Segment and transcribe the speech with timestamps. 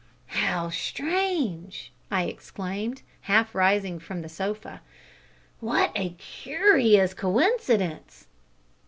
[0.33, 4.81] "How strange!" I exclaimed, half rising from the sofa.
[5.59, 8.25] "What a curious coincidence!"